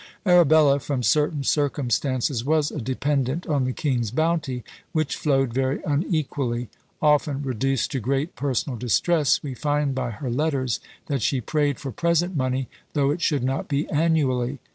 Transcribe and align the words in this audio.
Arabella 0.25 0.79
from 0.79 1.03
certain 1.03 1.43
circumstances 1.43 2.43
was 2.43 2.71
a 2.71 2.81
dependent 2.81 3.45
on 3.45 3.65
the 3.65 3.71
king's 3.71 4.09
bounty, 4.09 4.63
which 4.93 5.15
flowed 5.15 5.53
very 5.53 5.79
unequally; 5.85 6.69
often 7.03 7.43
reduced 7.43 7.91
to 7.91 7.99
great 7.99 8.35
personal 8.35 8.79
distress, 8.79 9.43
we 9.43 9.53
find 9.53 9.93
by 9.93 10.09
her 10.09 10.31
letters 10.31 10.79
that 11.05 11.21
"she 11.21 11.39
prayed 11.39 11.77
for 11.79 11.91
present 11.91 12.35
money, 12.35 12.67
though 12.93 13.11
it 13.11 13.21
should 13.21 13.43
not 13.43 13.67
be 13.67 13.87
annually." 13.91 14.57